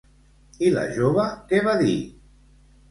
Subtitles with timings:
[0.69, 1.95] I la jove què va dir?